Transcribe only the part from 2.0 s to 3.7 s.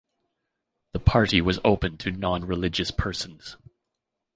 non-religious persons.